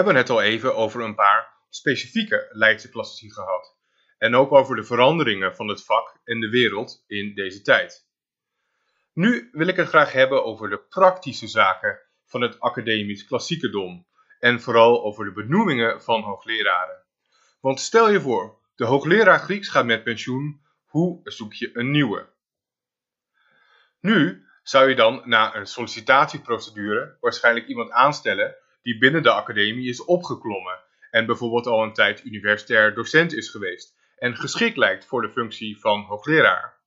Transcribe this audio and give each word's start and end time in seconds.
Hebben 0.00 0.18
het 0.18 0.30
al 0.30 0.42
even 0.42 0.76
over 0.76 1.00
een 1.00 1.14
paar 1.14 1.52
specifieke 1.68 2.48
Leidse 2.50 2.88
klassici 2.88 3.32
gehad. 3.32 3.76
En 4.18 4.34
ook 4.34 4.52
over 4.52 4.76
de 4.76 4.84
veranderingen 4.84 5.56
van 5.56 5.68
het 5.68 5.84
vak 5.84 6.20
en 6.24 6.40
de 6.40 6.48
wereld 6.48 7.04
in 7.06 7.34
deze 7.34 7.62
tijd. 7.62 8.08
Nu 9.12 9.48
wil 9.52 9.66
ik 9.66 9.76
het 9.76 9.88
graag 9.88 10.12
hebben 10.12 10.44
over 10.44 10.70
de 10.70 10.78
praktische 10.78 11.48
zaken 11.48 12.00
van 12.24 12.40
het 12.40 12.60
academisch 12.60 13.24
klassiekerdom. 13.24 14.06
En 14.38 14.60
vooral 14.60 15.02
over 15.02 15.24
de 15.24 15.32
benoemingen 15.32 16.02
van 16.02 16.22
hoogleraren. 16.22 17.04
Want 17.60 17.80
stel 17.80 18.10
je 18.10 18.20
voor, 18.20 18.58
de 18.74 18.84
hoogleraar 18.84 19.38
Grieks 19.38 19.68
gaat 19.68 19.86
met 19.86 20.02
pensioen, 20.02 20.62
hoe 20.84 21.20
zoek 21.24 21.52
je 21.52 21.70
een 21.72 21.90
nieuwe? 21.90 22.28
Nu 24.00 24.46
zou 24.62 24.88
je 24.88 24.94
dan 24.94 25.22
na 25.24 25.54
een 25.54 25.66
sollicitatieprocedure 25.66 27.16
waarschijnlijk 27.20 27.66
iemand 27.66 27.90
aanstellen 27.90 28.56
die 28.82 28.98
binnen 28.98 29.22
de 29.22 29.30
academie 29.30 29.88
is 29.88 30.04
opgeklommen 30.04 30.78
en 31.10 31.26
bijvoorbeeld 31.26 31.66
al 31.66 31.82
een 31.82 31.92
tijd 31.92 32.24
universitair 32.24 32.94
docent 32.94 33.32
is 33.32 33.48
geweest 33.48 33.98
en 34.18 34.36
geschikt 34.36 34.76
lijkt 34.76 35.04
voor 35.04 35.22
de 35.22 35.30
functie 35.30 35.80
van 35.80 36.02
hoogleraar. 36.02 36.78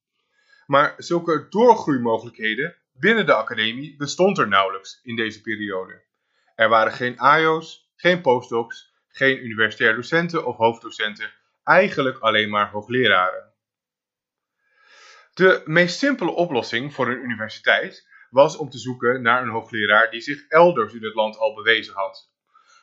Maar 0.66 0.94
zulke 0.98 1.46
doorgroeimogelijkheden 1.50 2.76
binnen 2.94 3.26
de 3.26 3.34
academie 3.34 3.96
bestond 3.96 4.38
er 4.38 4.48
nauwelijks 4.48 5.00
in 5.04 5.16
deze 5.16 5.42
periode. 5.42 6.02
Er 6.56 6.70
waren 6.70 6.94
geen 6.94 7.20
AIO's, 7.20 7.92
geen 7.96 8.22
postdocs, 8.22 8.94
geen 9.08 9.46
universitair 9.46 9.96
docenten 9.96 10.46
of 10.46 10.58
hoofddocenten, 10.58 11.34
eigenlijk 11.64 12.18
alleen 12.18 12.50
maar 12.50 12.70
hoogleraren. 12.70 13.52
De 15.34 15.62
meest 15.66 15.98
simpele 15.98 16.32
oplossing 16.32 16.94
voor 16.94 17.08
een 17.08 17.24
universiteit 17.24 18.08
was 18.34 18.58
om 18.58 18.70
te 18.70 18.78
zoeken 18.78 19.22
naar 19.22 19.42
een 19.42 19.50
hoogleraar 19.50 20.12
die 20.12 20.22
zich 20.22 20.48
elders 20.48 20.94
in 20.94 21.04
het 21.04 21.14
land 21.14 21.38
al 21.38 21.54
bewezen 21.54 21.94
had. 21.94 22.32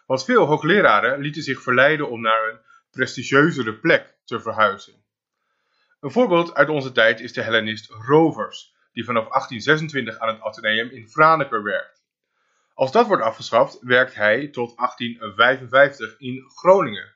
Want 0.07 0.25
veel 0.25 0.45
hoogleraren 0.45 1.21
lieten 1.21 1.43
zich 1.43 1.63
verleiden 1.63 2.11
om 2.11 2.21
naar 2.21 2.49
een 2.49 2.59
prestigieuzere 2.91 3.75
plek 3.75 4.15
te 4.25 4.41
verhuizen. 4.41 5.05
Een 6.01 6.11
voorbeeld 6.11 6.55
uit 6.55 6.69
onze 6.69 6.93
tijd 6.93 7.21
is 7.21 7.33
de 7.33 7.43
Hellenist 7.43 7.91
Rovers, 7.91 8.75
die 8.93 9.05
vanaf 9.05 9.29
1826 9.29 10.19
aan 10.19 10.29
het 10.29 10.41
Atheneum 10.41 10.89
in 10.91 11.09
Franeker 11.09 11.63
werkt. 11.63 12.03
Als 12.75 12.93
dat 12.93 13.07
wordt 13.07 13.23
afgeschaft, 13.23 13.79
werkt 13.81 14.15
hij 14.15 14.49
tot 14.49 14.77
1855 14.77 16.19
in 16.19 16.45
Groningen. 16.49 17.15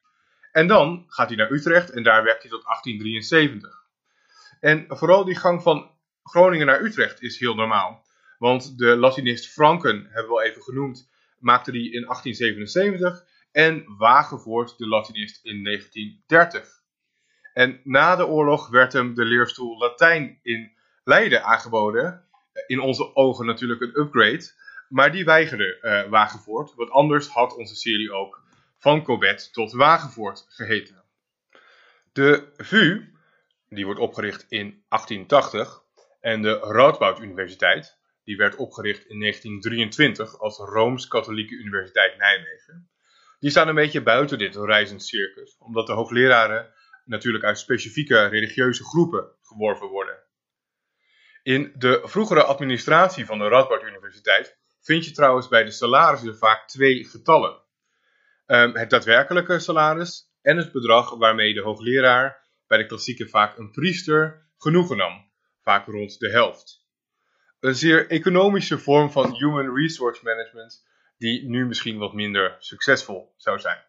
En 0.52 0.66
dan 0.66 1.04
gaat 1.06 1.28
hij 1.28 1.36
naar 1.36 1.50
Utrecht 1.50 1.90
en 1.90 2.02
daar 2.02 2.22
werkt 2.22 2.42
hij 2.42 2.50
tot 2.50 2.64
1873. 2.64 3.82
En 4.60 4.84
vooral 4.88 5.24
die 5.24 5.36
gang 5.36 5.62
van 5.62 5.90
Groningen 6.22 6.66
naar 6.66 6.80
Utrecht 6.80 7.22
is 7.22 7.38
heel 7.38 7.54
normaal. 7.54 8.04
Want 8.38 8.78
de 8.78 8.96
Latinist 8.96 9.52
Franken, 9.52 10.04
hebben 10.04 10.32
we 10.32 10.38
al 10.38 10.42
even 10.42 10.62
genoemd, 10.62 11.10
maakte 11.38 11.72
die 11.72 11.92
in 11.92 12.04
1877 12.04 13.24
en 13.52 13.84
Wagevoort 13.98 14.78
de 14.78 14.88
Latinist 14.88 15.44
in 15.44 15.64
1930. 15.64 16.82
En 17.52 17.80
na 17.84 18.16
de 18.16 18.26
oorlog 18.26 18.68
werd 18.68 18.92
hem 18.92 19.14
de 19.14 19.24
leerstoel 19.24 19.78
Latijn 19.78 20.38
in 20.42 20.72
Leiden 21.04 21.44
aangeboden. 21.44 22.24
In 22.66 22.80
onze 22.80 23.16
ogen 23.16 23.46
natuurlijk 23.46 23.80
een 23.80 23.98
upgrade. 24.00 24.52
Maar 24.88 25.12
die 25.12 25.24
weigerde 25.24 25.78
uh, 25.82 26.10
Wagevoort, 26.10 26.74
want 26.74 26.90
anders 26.90 27.28
had 27.28 27.56
onze 27.56 27.74
serie 27.74 28.12
ook 28.12 28.42
van 28.78 29.02
Corbett 29.02 29.52
tot 29.52 29.72
Wagevoort 29.72 30.44
geheten. 30.48 31.02
De 32.12 32.52
VU, 32.56 33.12
die 33.68 33.84
wordt 33.84 34.00
opgericht 34.00 34.46
in 34.48 34.84
1880, 34.88 35.82
en 36.20 36.42
de 36.42 36.58
Radboud 36.58 37.20
Universiteit, 37.20 37.98
die 38.24 38.36
werd 38.36 38.56
opgericht 38.56 39.06
in 39.06 39.20
1923 39.20 40.38
als 40.38 40.58
Rooms-Katholieke 40.58 41.54
Universiteit 41.54 42.18
Nijmegen. 42.18 42.90
Die 43.38 43.50
staan 43.50 43.68
een 43.68 43.74
beetje 43.74 44.02
buiten 44.02 44.38
dit 44.38 44.56
reizend 44.56 45.02
circus, 45.02 45.56
omdat 45.58 45.86
de 45.86 45.92
hoogleraren 45.92 46.72
natuurlijk 47.04 47.44
uit 47.44 47.58
specifieke 47.58 48.26
religieuze 48.26 48.84
groepen 48.84 49.30
geworven 49.42 49.88
worden. 49.88 50.22
In 51.42 51.72
de 51.76 52.00
vroegere 52.04 52.44
administratie 52.44 53.26
van 53.26 53.38
de 53.38 53.48
Radboud 53.48 53.82
Universiteit 53.82 54.58
vind 54.80 55.04
je 55.04 55.10
trouwens 55.10 55.48
bij 55.48 55.64
de 55.64 55.70
salarissen 55.70 56.36
vaak 56.36 56.68
twee 56.68 57.04
getallen. 57.04 57.62
Um, 58.46 58.76
het 58.76 58.90
daadwerkelijke 58.90 59.58
salaris 59.58 60.32
en 60.42 60.56
het 60.56 60.72
bedrag 60.72 61.14
waarmee 61.14 61.54
de 61.54 61.60
hoogleraar 61.60 62.48
bij 62.66 62.78
de 62.78 62.86
klassieke 62.86 63.28
vaak 63.28 63.58
een 63.58 63.70
priester 63.70 64.48
genoegen 64.56 64.96
nam, 64.96 65.30
vaak 65.60 65.86
rond 65.86 66.18
de 66.18 66.30
helft. 66.30 66.83
Een 67.64 67.74
zeer 67.74 68.10
economische 68.10 68.78
vorm 68.78 69.10
van 69.10 69.32
human 69.32 69.76
resource 69.76 70.20
management 70.24 70.86
die 71.18 71.48
nu 71.48 71.66
misschien 71.66 71.98
wat 71.98 72.12
minder 72.12 72.56
succesvol 72.58 73.34
zou 73.36 73.58
zijn. 73.58 73.84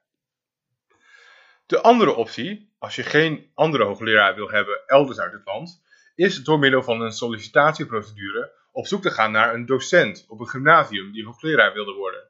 De 1.65 1.81
andere 1.81 2.13
optie, 2.13 2.73
als 2.79 2.95
je 2.95 3.03
geen 3.03 3.51
andere 3.53 3.83
hoogleraar 3.83 4.35
wil 4.35 4.49
hebben 4.49 4.81
elders 4.85 5.19
uit 5.19 5.31
het 5.31 5.45
land, 5.45 5.83
is 6.15 6.43
door 6.43 6.59
middel 6.59 6.83
van 6.83 7.01
een 7.01 7.11
sollicitatieprocedure 7.11 8.51
op 8.71 8.87
zoek 8.87 9.01
te 9.01 9.11
gaan 9.11 9.31
naar 9.31 9.53
een 9.53 9.65
docent 9.65 10.25
op 10.27 10.39
een 10.39 10.49
gymnasium 10.49 11.11
die 11.11 11.25
hoogleraar 11.25 11.73
wilde 11.73 11.93
worden. 11.93 12.29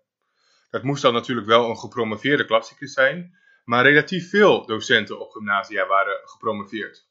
Dat 0.70 0.84
moest 0.84 1.02
dan 1.02 1.14
natuurlijk 1.14 1.48
wel 1.48 1.70
een 1.70 1.78
gepromoveerde 1.78 2.46
klassicus 2.46 2.94
zijn, 2.94 3.38
maar 3.66 3.84
relatief 3.84 4.30
veel 4.30 4.66
docenten 4.66 5.20
op 5.20 5.32
gymnasia 5.32 5.88
waren 5.88 6.20
gepromoveerd. 6.24 7.08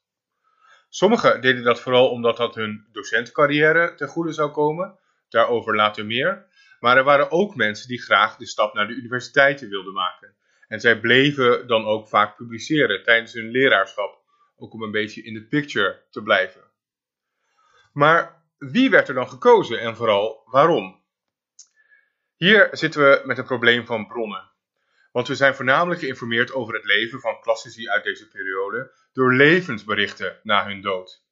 Sommigen 0.95 1.41
deden 1.41 1.63
dat 1.63 1.81
vooral 1.81 2.09
omdat 2.09 2.37
dat 2.37 2.55
hun 2.55 2.87
docentcarrière 2.91 3.95
ten 3.95 4.07
goede 4.07 4.33
zou 4.33 4.51
komen, 4.51 4.99
daarover 5.29 5.75
later 5.75 6.05
meer. 6.05 6.45
Maar 6.79 6.97
er 6.97 7.03
waren 7.03 7.31
ook 7.31 7.55
mensen 7.55 7.87
die 7.87 8.01
graag 8.01 8.37
de 8.37 8.45
stap 8.45 8.73
naar 8.73 8.87
de 8.87 8.93
universiteiten 8.93 9.69
wilden 9.69 9.93
maken. 9.93 10.35
En 10.67 10.79
zij 10.79 10.99
bleven 10.99 11.67
dan 11.67 11.85
ook 11.85 12.07
vaak 12.07 12.35
publiceren 12.35 13.03
tijdens 13.03 13.33
hun 13.33 13.51
leraarschap, 13.51 14.21
ook 14.55 14.73
om 14.73 14.83
een 14.83 14.91
beetje 14.91 15.23
in 15.23 15.33
de 15.33 15.43
picture 15.43 16.03
te 16.09 16.23
blijven. 16.23 16.61
Maar 17.93 18.43
wie 18.57 18.89
werd 18.89 19.07
er 19.07 19.13
dan 19.15 19.29
gekozen 19.29 19.79
en 19.79 19.95
vooral 19.95 20.41
waarom? 20.45 21.03
Hier 22.35 22.67
zitten 22.71 23.01
we 23.01 23.21
met 23.25 23.37
een 23.37 23.45
probleem 23.45 23.85
van 23.85 24.07
bronnen. 24.07 24.51
Want 25.11 25.27
we 25.27 25.35
zijn 25.35 25.55
voornamelijk 25.55 25.99
geïnformeerd 25.99 26.53
over 26.53 26.73
het 26.73 26.85
leven 26.85 27.19
van 27.19 27.39
klassici 27.39 27.89
uit 27.89 28.03
deze 28.03 28.27
periode 28.27 28.91
door 29.15 29.33
levensberichten 29.33 30.39
na 30.43 30.65
hun 30.65 30.81
dood. 30.81 31.23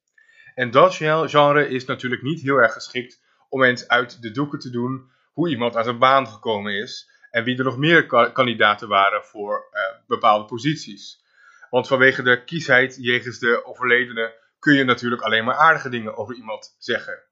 En 0.54 0.70
dat 0.70 0.94
genre 0.94 1.68
is 1.68 1.84
natuurlijk 1.84 2.22
niet 2.22 2.42
heel 2.42 2.56
erg 2.56 2.72
geschikt 2.72 3.22
om 3.48 3.62
eens 3.62 3.88
uit 3.88 4.22
de 4.22 4.30
doeken 4.30 4.58
te 4.58 4.70
doen 4.70 5.10
hoe 5.32 5.48
iemand 5.48 5.76
aan 5.76 5.84
zijn 5.84 5.98
baan 5.98 6.26
gekomen 6.26 6.72
is 6.72 7.10
en 7.30 7.44
wie 7.44 7.58
er 7.58 7.64
nog 7.64 7.78
meer 7.78 8.06
kandidaten 8.32 8.88
waren 8.88 9.24
voor 9.24 9.68
uh, 9.72 9.80
bepaalde 10.06 10.44
posities. 10.44 11.22
Want 11.70 11.86
vanwege 11.86 12.22
de 12.22 12.44
kiesheid 12.44 12.96
jegens 13.00 13.38
de 13.38 13.64
overledene 13.64 14.34
kun 14.58 14.74
je 14.74 14.84
natuurlijk 14.84 15.22
alleen 15.22 15.44
maar 15.44 15.56
aardige 15.56 15.88
dingen 15.88 16.16
over 16.16 16.34
iemand 16.34 16.76
zeggen. 16.78 17.22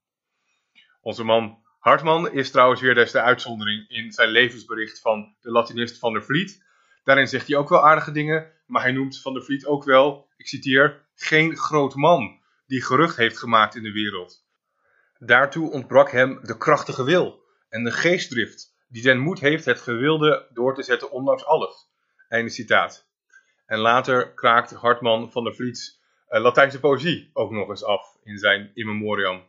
Onze 1.01 1.23
man 1.23 1.63
Hartman 1.79 2.31
is 2.31 2.51
trouwens 2.51 2.81
weer 2.81 2.95
des 2.95 3.11
de 3.11 3.21
uitzondering 3.21 3.89
in 3.89 4.11
zijn 4.11 4.29
levensbericht 4.29 4.99
van 4.99 5.35
de 5.41 5.51
Latinist 5.51 5.99
Van 5.99 6.13
der 6.13 6.23
Vliet. 6.23 6.63
Daarin 7.03 7.27
zegt 7.27 7.47
hij 7.47 7.57
ook 7.57 7.69
wel 7.69 7.87
aardige 7.87 8.11
dingen, 8.11 8.51
maar 8.65 8.81
hij 8.81 8.91
noemt 8.91 9.21
Van 9.21 9.33
der 9.33 9.43
Vliet 9.43 9.65
ook 9.65 9.83
wel, 9.83 10.27
ik 10.37 10.47
citeer, 10.47 11.05
geen 11.15 11.57
groot 11.57 11.95
man 11.95 12.41
die 12.65 12.81
gerucht 12.81 13.17
heeft 13.17 13.37
gemaakt 13.37 13.75
in 13.75 13.83
de 13.83 13.91
wereld. 13.91 14.45
Daartoe 15.17 15.71
ontbrak 15.71 16.11
hem 16.11 16.39
de 16.41 16.57
krachtige 16.57 17.03
wil 17.03 17.43
en 17.69 17.83
de 17.83 17.91
geestdrift, 17.91 18.75
die 18.87 19.03
den 19.03 19.19
moed 19.19 19.39
heeft 19.39 19.65
het 19.65 19.81
gewilde 19.81 20.49
door 20.53 20.75
te 20.75 20.83
zetten 20.83 21.11
ondanks 21.11 21.45
alles. 21.45 21.89
Einde 22.29 22.51
citaat. 22.51 23.07
En 23.65 23.79
later 23.79 24.33
kraakt 24.33 24.71
Hartman 24.71 25.31
van 25.31 25.43
der 25.43 25.55
Vliet's 25.55 26.01
uh, 26.29 26.41
Latijnse 26.41 26.79
poëzie 26.79 27.29
ook 27.33 27.51
nog 27.51 27.69
eens 27.69 27.83
af 27.83 28.17
in 28.23 28.37
zijn 28.37 28.71
In 28.73 28.85
Memoriam. 28.85 29.43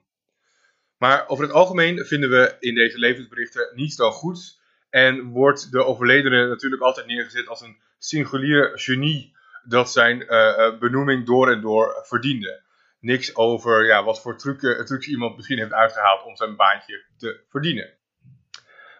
Maar 0.99 1.29
over 1.29 1.45
het 1.45 1.53
algemeen 1.53 2.05
vinden 2.05 2.31
we 2.31 2.57
in 2.59 2.75
deze 2.75 2.99
levensberichten 2.99 3.73
niets 3.75 3.97
dan 3.97 4.13
goeds. 4.13 4.61
En 4.95 5.23
wordt 5.23 5.73
de 5.73 5.85
overledene 5.85 6.47
natuurlijk 6.47 6.83
altijd 6.83 7.07
neergezet 7.07 7.49
als 7.49 7.61
een 7.61 7.77
singulier 7.99 8.71
genie 8.75 9.37
dat 9.65 9.91
zijn 9.91 10.23
uh, 10.23 10.79
benoeming 10.79 11.27
door 11.27 11.51
en 11.51 11.61
door 11.61 12.03
verdiende. 12.03 12.63
Niks 13.01 13.37
over 13.37 13.87
ja, 13.87 14.05
wat 14.05 14.21
voor 14.21 14.37
trucje 14.37 15.11
iemand 15.11 15.37
misschien 15.37 15.59
heeft 15.59 15.73
uitgehaald 15.73 16.25
om 16.25 16.37
zijn 16.37 16.57
baantje 16.57 17.05
te 17.17 17.41
verdienen. 17.49 17.95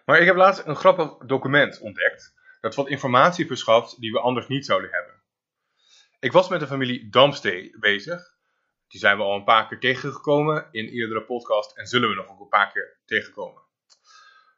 Maar 0.05 0.19
ik 0.19 0.25
heb 0.25 0.35
laatst 0.35 0.65
een 0.65 0.75
grappig 0.75 1.17
document 1.17 1.79
ontdekt 1.79 2.33
dat 2.61 2.75
wat 2.75 2.89
informatie 2.89 3.47
verschaft 3.47 3.99
die 3.99 4.11
we 4.11 4.19
anders 4.19 4.47
niet 4.47 4.65
zouden 4.65 4.89
hebben. 4.91 5.13
Ik 6.19 6.31
was 6.31 6.49
met 6.49 6.59
de 6.59 6.67
familie 6.67 7.09
Damstee 7.09 7.75
bezig 7.79 8.33
die 8.87 8.99
zijn 8.99 9.17
we 9.17 9.23
al 9.23 9.35
een 9.35 9.43
paar 9.43 9.67
keer 9.67 9.79
tegengekomen 9.79 10.67
in 10.71 10.85
eerdere 10.85 11.21
podcast 11.21 11.77
en 11.77 11.87
zullen 11.87 12.09
we 12.09 12.15
nog 12.15 12.39
een 12.39 12.47
paar 12.47 12.71
keer 12.71 12.97
tegenkomen. 13.05 13.64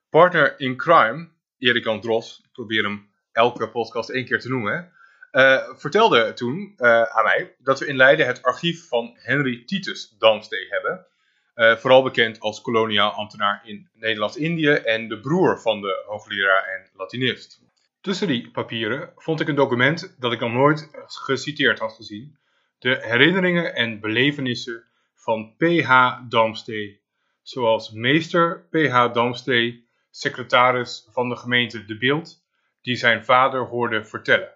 Partner 0.10 0.60
in 0.60 0.76
crime, 0.78 1.30
Erik 1.58 1.86
Andros, 1.86 2.42
ik 2.44 2.52
probeer 2.52 2.84
hem 2.84 3.10
elke 3.32 3.70
podcast 3.70 4.10
één 4.10 4.26
keer 4.26 4.40
te 4.40 4.50
noemen, 4.50 4.92
uh, 5.32 5.64
vertelde 5.76 6.34
toen 6.34 6.74
uh, 6.78 7.02
aan 7.02 7.24
mij 7.24 7.56
dat 7.60 7.80
we 7.80 7.86
in 7.88 7.96
Leiden 7.96 8.26
het 8.26 8.44
archief 8.44 8.88
van 8.88 9.18
Henry 9.22 9.64
Titus 9.66 10.16
Damstee 10.18 10.68
hebben. 10.70 11.06
eh, 11.54 11.76
vooral 11.76 12.04
bekend 12.04 12.40
als 12.40 12.62
koloniaal 12.62 13.12
ambtenaar 13.12 13.62
in 13.66 13.90
Nederlands-Indië 13.94 14.70
en 14.70 15.08
de 15.08 15.20
broer 15.20 15.60
van 15.62 15.82
de 15.82 16.04
hoogleraar 16.08 16.64
en 16.64 16.90
Latinist. 16.98 17.62
Tussen 18.02 18.28
die 18.28 18.50
papieren 18.52 19.12
vond 19.16 19.40
ik 19.40 19.48
een 19.48 19.56
document 19.56 20.16
dat 20.20 20.32
ik 20.34 20.40
nog 20.40 20.52
nooit 20.52 20.90
geciteerd 21.06 21.80
had 21.80 21.94
gezien. 21.94 22.38
De 22.80 22.98
herinneringen 23.02 23.76
en 23.76 24.00
belevenissen 24.00 24.84
van 25.16 25.56
P.H. 25.58 26.20
Damstee, 26.30 27.02
zoals 27.42 27.92
meester 27.92 28.68
P.H. 28.70 29.14
Damstee, 29.14 29.87
secretaris 30.18 31.08
van 31.12 31.30
de 31.30 31.36
gemeente 31.36 31.86
De 31.86 31.98
Beeld, 31.98 32.46
die 32.82 32.96
zijn 32.96 33.26
vader 33.26 33.62
hoorde 33.62 34.06
vertellen. 34.06 34.54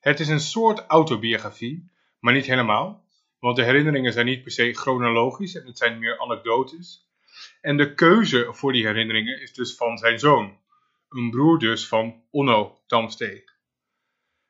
Het 0.00 0.20
is 0.20 0.28
een 0.28 0.40
soort 0.40 0.84
autobiografie, 0.86 1.90
maar 2.20 2.34
niet 2.34 2.46
helemaal, 2.46 3.04
want 3.38 3.56
de 3.56 3.64
herinneringen 3.64 4.12
zijn 4.12 4.26
niet 4.26 4.42
per 4.42 4.52
se 4.52 4.72
chronologisch 4.72 5.54
en 5.54 5.66
het 5.66 5.78
zijn 5.78 5.98
meer 5.98 6.18
anekdotes. 6.18 7.10
En 7.60 7.76
de 7.76 7.94
keuze 7.94 8.48
voor 8.50 8.72
die 8.72 8.86
herinneringen 8.86 9.40
is 9.40 9.52
dus 9.52 9.74
van 9.74 9.98
zijn 9.98 10.18
zoon, 10.18 10.58
een 11.08 11.30
broer 11.30 11.58
dus 11.58 11.88
van 11.88 12.22
Onno 12.30 12.80
Damstee. 12.86 13.44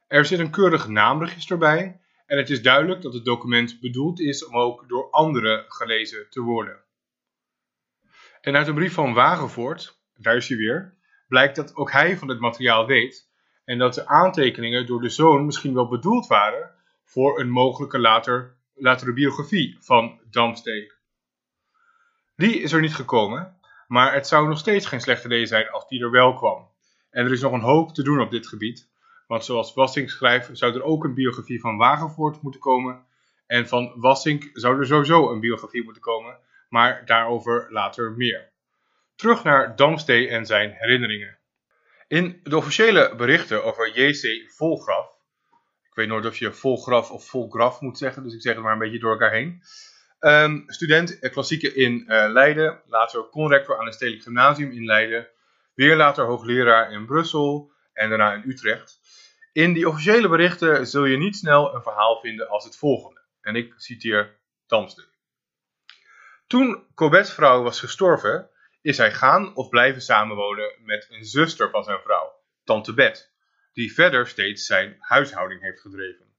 Er 0.07 0.25
zit 0.25 0.39
een 0.39 0.51
keurig 0.51 0.89
naamregister 0.89 1.59
bij 1.59 2.01
en 2.27 2.39
het 2.39 2.51
is 2.51 2.63
duidelijk 2.63 3.03
dat 3.03 3.15
het 3.15 3.25
document 3.25 3.81
bedoeld 3.81 4.21
is 4.21 4.47
om 4.47 4.57
ook 4.57 4.89
door 4.89 5.11
anderen 5.11 5.65
gelezen 5.69 6.31
te 6.31 6.41
worden. 6.41 6.85
En 8.47 8.57
uit 8.57 8.67
een 8.67 8.75
brief 8.75 8.95
van 8.95 9.15
Wagenvoort, 9.15 9.99
daar 10.17 10.37
is 10.37 10.49
hij 10.49 10.57
weer, 10.57 10.95
blijkt 11.29 11.57
dat 11.57 11.77
ook 11.77 11.93
hij 11.93 12.17
van 12.17 12.29
het 12.29 12.41
materiaal 12.41 12.87
weet 12.87 13.29
en 13.65 13.79
dat 13.79 13.95
de 13.95 14.07
aantekeningen 14.07 14.87
door 14.87 15.01
de 15.01 15.09
zoon 15.09 15.47
misschien 15.47 15.75
wel 15.75 15.89
bedoeld 15.89 16.27
waren 16.27 16.71
voor 17.05 17.41
een 17.41 17.51
mogelijke 17.51 17.99
later, 17.99 18.57
latere 18.75 19.13
biografie 19.13 19.77
van 19.81 20.21
Damstee. 20.31 20.93
Die 22.37 22.61
is 22.61 22.73
er 22.73 22.81
niet 22.81 22.95
gekomen, 22.95 23.57
maar 23.89 24.15
het 24.15 24.27
zou 24.27 24.49
nog 24.49 24.59
steeds 24.59 24.87
geen 24.87 25.01
slechte 25.01 25.27
idee 25.27 25.47
zijn 25.47 25.71
als 25.71 25.89
die 25.89 26.01
er 26.01 26.11
wel 26.11 26.35
kwam. 26.35 26.69
En 27.11 27.25
er 27.25 27.33
is 27.33 27.43
nog 27.43 27.53
een 27.53 27.61
hoop 27.61 27.95
te 27.95 28.03
doen 28.03 28.21
op 28.21 28.31
dit 28.31 28.47
gebied, 28.47 28.89
want 29.27 29.45
zoals 29.45 29.75
Wassink 29.75 30.11
schrijft, 30.11 30.59
zou 30.59 30.75
er 30.75 30.83
ook 30.83 31.05
een 31.05 31.15
biografie 31.15 31.61
van 31.61 31.77
Wagenvoort 31.77 32.43
moeten 32.43 32.61
komen. 32.61 33.05
En 33.47 33.69
van 33.69 33.93
Wassink 33.97 34.51
zou 34.53 34.79
er 34.79 34.87
sowieso 34.87 35.31
een 35.31 35.41
biografie 35.41 35.85
moeten 35.85 36.03
komen, 36.03 36.39
maar 36.77 37.07
daarover 37.07 37.67
later 37.71 38.13
meer. 38.13 38.53
Terug 39.15 39.45
naar 39.45 39.77
Damstee 39.77 40.29
en 40.29 40.47
zijn 40.47 40.71
herinneringen. 40.71 41.39
In 42.09 42.41
de 42.43 42.57
officiële 42.57 43.15
berichten 43.17 43.65
over 43.65 43.99
J.C. 43.99 44.53
Volgraf, 44.53 45.07
ik 45.83 45.95
weet 45.95 46.09
nooit 46.09 46.27
of 46.27 46.39
je 46.39 46.53
Volgraf 46.53 47.11
of 47.11 47.29
Volgraf 47.29 47.81
moet 47.81 47.99
zeggen, 47.99 48.23
dus 48.23 48.35
ik 48.35 48.41
zeg 48.41 48.55
het 48.55 48.63
maar 48.63 48.73
een 48.73 48.79
beetje 48.79 48.99
door 48.99 49.11
elkaar 49.11 49.33
heen. 49.33 49.63
Um, 50.21 50.65
student 50.67 51.19
eh, 51.19 51.33
klassieke 51.33 51.75
in 51.75 52.05
uh, 52.09 52.27
Leiden, 52.29 52.81
later 52.87 53.29
conrector 53.29 53.79
aan 53.79 53.85
het 53.85 53.95
Stedelijk 53.95 54.23
Gymnasium 54.23 54.71
in 54.71 54.85
Leiden, 54.85 55.29
weer 55.75 55.97
later 55.97 56.25
hoogleraar 56.25 56.93
in 56.93 57.07
Brussel 57.07 57.73
en 57.93 58.09
daarna 58.09 58.33
in 58.33 58.51
Utrecht. 58.51 58.99
In 59.53 59.73
die 59.73 59.89
officiële 59.89 60.29
berichten 60.29 60.87
zul 60.87 61.05
je 61.05 61.17
niet 61.17 61.37
snel 61.37 61.75
een 61.75 61.83
verhaal 61.83 62.21
vinden 62.21 62.49
als 62.49 62.65
het 62.65 62.77
volgende. 62.77 63.21
En 63.41 63.55
ik 63.55 63.75
citeer 63.77 64.39
Damstuk. 64.67 65.16
Toen 66.47 66.87
Cobbet's 66.95 67.33
vrouw 67.33 67.63
was 67.63 67.81
gestorven, 67.81 68.51
is 68.83 68.99
hij 68.99 69.13
gaan 69.13 69.55
of 69.55 69.69
blijven 69.69 70.03
samenwonen 70.03 70.73
met 70.79 71.07
een 71.11 71.25
zuster 71.25 71.71
van 71.71 71.85
zijn 71.85 72.01
vrouw, 72.01 72.33
Tante 72.65 72.95
Bet, 72.95 73.33
die 73.73 73.95
verder 73.95 74.27
steeds 74.27 74.67
zijn 74.67 74.97
huishouding 74.99 75.61
heeft 75.61 75.81
gedreven. 75.81 76.35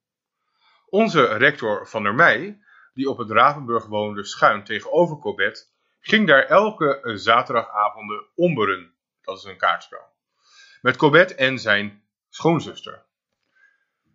Onze 0.90 1.26
rector 1.26 1.88
van 1.88 2.04
der 2.04 2.16
Meij, 2.16 2.62
die 2.94 3.10
op 3.10 3.18
het 3.18 3.32
Ravenburg 3.32 3.86
woonde 3.86 4.26
schuin 4.26 4.64
tegenover 4.64 5.18
Cobbet, 5.18 5.74
ging 6.00 6.28
daar 6.28 6.44
elke 6.44 7.02
zaterdagavonden 7.16 8.26
omberen, 8.36 8.94
dat 9.22 9.38
is 9.38 9.44
een 9.44 9.58
kaartspel, 9.58 10.14
met 10.82 10.98
Cobbet 10.98 11.36
en 11.36 11.60
zijn 11.60 12.04
schoonzuster. 12.30 13.06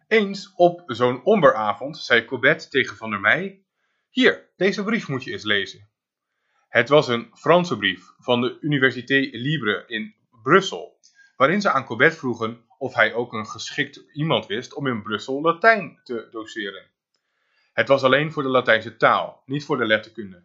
Eens 0.09 0.53
op 0.55 0.83
zo'n 0.87 1.25
omberavond 1.25 1.99
zei 1.99 2.25
Cobbet 2.25 2.71
tegen 2.71 2.97
Van 2.97 3.11
der 3.11 3.21
Meij, 3.21 3.65
hier, 4.13 4.49
deze 4.57 4.85
brief 4.85 5.09
moet 5.09 5.25
je 5.25 5.33
eens 5.33 5.45
lezen. 5.45 5.89
Het 6.69 6.89
was 6.89 7.09
een 7.09 7.31
Franse 7.35 7.77
brief 7.77 8.13
van 8.19 8.41
de 8.41 8.59
Université 8.61 9.29
Libre 9.33 9.85
in 9.87 10.15
Brussel, 10.43 10.99
waarin 11.37 11.61
ze 11.61 11.71
aan 11.71 11.85
Cobbett 11.85 12.17
vroegen 12.17 12.65
of 12.79 12.95
hij 12.95 13.15
ook 13.15 13.33
een 13.33 13.47
geschikt 13.47 14.05
iemand 14.13 14.47
wist 14.47 14.75
om 14.75 14.87
in 14.87 15.03
Brussel 15.03 15.41
Latijn 15.41 16.01
te 16.05 16.29
doseren. 16.31 16.91
Het 17.73 17.89
was 17.89 18.03
alleen 18.03 18.33
voor 18.33 18.43
de 18.43 18.49
Latijnse 18.49 18.97
taal, 18.97 19.43
niet 19.47 19.65
voor 19.65 19.77
de 19.77 19.87
letterkunde. 19.87 20.45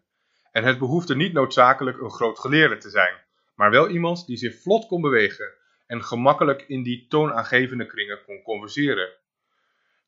En 0.52 0.64
het 0.64 0.78
behoefde 0.78 1.16
niet 1.16 1.34
noodzakelijk 1.34 2.02
een 2.02 2.12
groot 2.12 2.40
geleerde 2.40 2.78
te 2.78 2.90
zijn, 2.90 3.16
maar 3.56 3.72
wel 3.72 3.90
iemand 3.90 4.26
die 4.26 4.38
zich 4.38 4.62
vlot 4.62 4.86
kon 4.88 5.02
bewegen 5.02 5.54
en 5.88 6.04
gemakkelijk 6.04 6.62
in 6.62 6.84
die 6.84 7.08
toonaangevende 7.08 7.86
kringen 7.86 8.24
kon 8.26 8.42
converseren. 8.42 9.10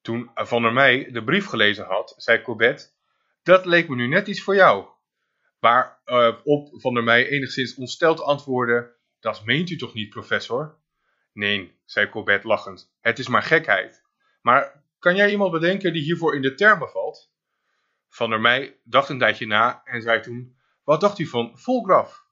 Toen 0.01 0.31
Van 0.35 0.61
der 0.61 0.73
Meij 0.73 1.11
de 1.11 1.23
brief 1.23 1.45
gelezen 1.45 1.85
had, 1.85 2.13
zei 2.17 2.41
Cobbett, 2.41 2.97
dat 3.49 3.65
leek 3.65 3.89
me 3.89 3.95
nu 3.95 4.07
net 4.07 4.27
iets 4.27 4.41
voor 4.41 4.55
jou. 4.55 4.87
Waarop 5.59 6.73
uh, 6.73 6.81
Van 6.81 6.93
der 6.93 7.03
Meij 7.03 7.27
enigszins 7.27 7.75
ontsteld 7.75 8.21
antwoordde: 8.21 8.95
Dat 9.19 9.45
meent 9.45 9.69
u 9.69 9.77
toch 9.77 9.93
niet, 9.93 10.09
professor? 10.09 10.77
Nee, 11.33 11.79
zei 11.85 12.09
Colbert 12.09 12.43
lachend, 12.43 12.93
het 13.01 13.19
is 13.19 13.27
maar 13.27 13.43
gekheid. 13.43 14.03
Maar 14.41 14.83
kan 14.99 15.15
jij 15.15 15.31
iemand 15.31 15.51
bedenken 15.51 15.93
die 15.93 16.01
hiervoor 16.01 16.35
in 16.35 16.41
de 16.41 16.55
termen 16.55 16.89
valt? 16.89 17.31
Van 18.09 18.29
der 18.29 18.41
Meij 18.41 18.79
dacht 18.83 19.09
een 19.09 19.19
tijdje 19.19 19.47
na 19.47 19.81
en 19.83 20.01
zei 20.01 20.21
toen: 20.21 20.55
Wat 20.83 21.01
dacht 21.01 21.19
u 21.19 21.25
van 21.25 21.59
Volgraf? 21.59 22.25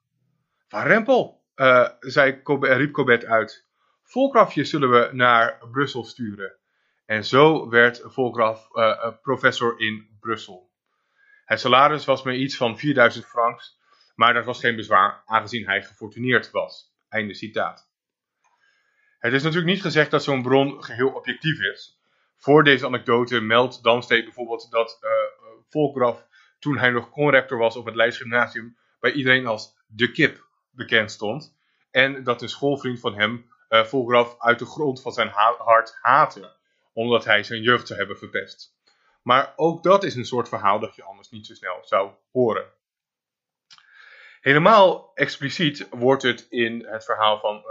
Rempel, 0.67 1.43
uh, 1.55 1.89
zei 1.99 2.41
riep 2.59 2.91
Colbert 2.91 3.25
uit. 3.25 3.65
Volgrafje 4.03 4.63
zullen 4.63 4.89
we 4.89 5.09
naar 5.13 5.67
Brussel 5.71 6.03
sturen. 6.03 6.57
En 7.05 7.25
zo 7.25 7.69
werd 7.69 8.01
Volgraf 8.03 8.67
uh, 8.71 9.09
professor 9.21 9.79
in 9.79 10.17
Brussel. 10.19 10.66
Het 11.47 11.59
salaris 11.59 12.05
was 12.05 12.23
maar 12.23 12.35
iets 12.35 12.57
van 12.57 12.77
4000 12.77 13.25
francs, 13.25 13.79
maar 14.15 14.33
dat 14.33 14.45
was 14.45 14.59
geen 14.59 14.75
bezwaar, 14.75 15.21
aangezien 15.25 15.65
hij 15.65 15.83
gefortuneerd 15.83 16.51
was. 16.51 16.95
Einde 17.09 17.33
citaat. 17.33 17.89
Het 19.19 19.33
is 19.33 19.43
natuurlijk 19.43 19.73
niet 19.73 19.81
gezegd 19.81 20.11
dat 20.11 20.23
zo'n 20.23 20.41
bron 20.41 20.83
geheel 20.83 21.09
objectief 21.09 21.59
is. 21.59 21.99
Voor 22.35 22.63
deze 22.63 22.85
anekdote 22.85 23.41
meldt 23.41 23.83
Damstee 23.83 24.23
bijvoorbeeld 24.23 24.71
dat 24.71 24.99
uh, 25.71 26.15
toen 26.59 26.77
hij 26.77 26.89
nog 26.89 27.09
conrector 27.09 27.57
was 27.57 27.75
op 27.75 27.85
het 27.85 27.95
Leids 27.95 28.17
Gymnasium, 28.17 28.77
bij 28.99 29.11
iedereen 29.11 29.45
als 29.45 29.75
de 29.87 30.11
kip 30.11 30.47
bekend 30.71 31.11
stond. 31.11 31.57
En 31.91 32.23
dat 32.23 32.41
een 32.41 32.49
schoolvriend 32.49 32.99
van 32.99 33.15
hem 33.15 33.51
uh, 33.69 33.83
Volkraf 33.83 34.35
uit 34.39 34.59
de 34.59 34.65
grond 34.65 35.01
van 35.01 35.11
zijn 35.11 35.29
ha 35.29 35.55
hart 35.57 35.97
haatte, 36.01 36.55
omdat 36.93 37.25
hij 37.25 37.43
zijn 37.43 37.61
jeugd 37.61 37.87
zou 37.87 37.99
hebben 37.99 38.17
verpest. 38.17 38.76
Maar 39.27 39.53
ook 39.55 39.83
dat 39.83 40.03
is 40.03 40.15
een 40.15 40.25
soort 40.25 40.49
verhaal 40.49 40.79
dat 40.79 40.95
je 40.95 41.03
anders 41.03 41.29
niet 41.29 41.45
zo 41.45 41.53
snel 41.53 41.79
zou 41.83 42.11
horen. 42.31 42.65
Helemaal 44.41 45.11
expliciet 45.13 45.87
wordt 45.89 46.23
het 46.23 46.47
in 46.49 46.85
het 46.85 47.05
verhaal 47.05 47.39
van 47.39 47.63